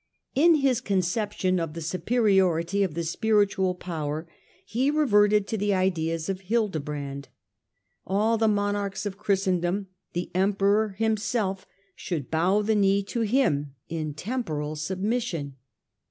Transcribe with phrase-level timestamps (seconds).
[0.33, 4.27] In his conception of the superiority of the spiritual power,
[4.65, 7.27] he reverted to the ideas of Hildebrand.
[8.07, 14.15] All the monarchs of Christendom, the Emperor himself, should bow the knee to him in
[14.15, 15.57] temporal submission.